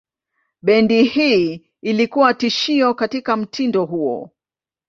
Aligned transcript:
Bendi 0.63 1.03
hii 1.03 1.71
ilikuwa 1.81 2.33
tishio 2.33 2.93
katika 2.93 3.37
mtindo 3.37 3.85
huo. 3.85 4.31